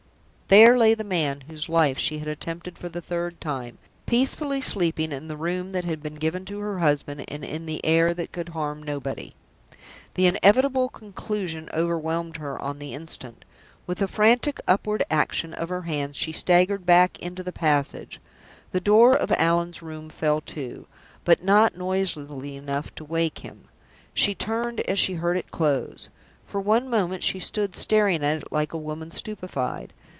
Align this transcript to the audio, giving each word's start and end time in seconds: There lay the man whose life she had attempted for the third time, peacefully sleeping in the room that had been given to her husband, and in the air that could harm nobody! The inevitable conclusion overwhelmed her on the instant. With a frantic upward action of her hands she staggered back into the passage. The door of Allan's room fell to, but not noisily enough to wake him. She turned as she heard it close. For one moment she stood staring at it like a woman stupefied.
There 0.53 0.77
lay 0.77 0.95
the 0.95 1.05
man 1.05 1.45
whose 1.47 1.69
life 1.69 1.97
she 1.97 2.19
had 2.19 2.27
attempted 2.27 2.77
for 2.77 2.89
the 2.89 2.99
third 2.99 3.39
time, 3.39 3.77
peacefully 4.05 4.59
sleeping 4.59 5.13
in 5.13 5.29
the 5.29 5.37
room 5.37 5.71
that 5.71 5.85
had 5.85 6.03
been 6.03 6.15
given 6.15 6.43
to 6.47 6.59
her 6.59 6.79
husband, 6.79 7.23
and 7.29 7.45
in 7.45 7.65
the 7.67 7.79
air 7.85 8.13
that 8.13 8.33
could 8.33 8.49
harm 8.49 8.83
nobody! 8.83 9.33
The 10.15 10.25
inevitable 10.25 10.89
conclusion 10.89 11.69
overwhelmed 11.73 12.35
her 12.35 12.61
on 12.61 12.79
the 12.79 12.93
instant. 12.93 13.45
With 13.87 14.01
a 14.01 14.09
frantic 14.09 14.59
upward 14.67 15.05
action 15.09 15.53
of 15.53 15.69
her 15.69 15.83
hands 15.83 16.17
she 16.17 16.33
staggered 16.33 16.85
back 16.85 17.17
into 17.19 17.43
the 17.43 17.53
passage. 17.53 18.19
The 18.73 18.81
door 18.81 19.13
of 19.15 19.31
Allan's 19.37 19.81
room 19.81 20.09
fell 20.09 20.41
to, 20.47 20.85
but 21.23 21.41
not 21.41 21.77
noisily 21.77 22.57
enough 22.57 22.93
to 22.95 23.05
wake 23.05 23.39
him. 23.39 23.69
She 24.13 24.35
turned 24.35 24.81
as 24.81 24.99
she 24.99 25.13
heard 25.13 25.37
it 25.37 25.49
close. 25.49 26.09
For 26.45 26.59
one 26.59 26.89
moment 26.89 27.23
she 27.23 27.39
stood 27.39 27.73
staring 27.73 28.21
at 28.21 28.39
it 28.41 28.51
like 28.51 28.73
a 28.73 28.77
woman 28.77 29.11
stupefied. 29.11 29.93